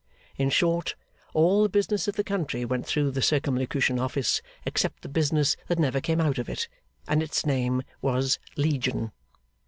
[0.35, 0.95] In short,
[1.31, 5.77] all the business of the country went through the Circumlocution Office, except the business that
[5.77, 6.67] never came out of it;
[7.07, 9.11] and its name was Legion.